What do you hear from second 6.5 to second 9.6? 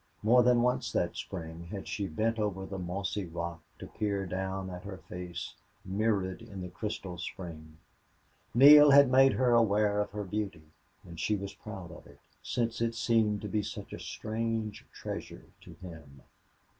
the crystal spring. Neale had made her